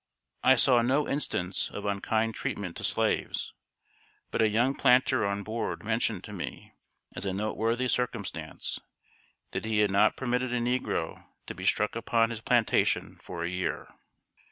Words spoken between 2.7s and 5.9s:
to slaves; but a young planter on board